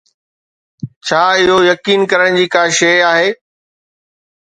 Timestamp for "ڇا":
1.09-1.19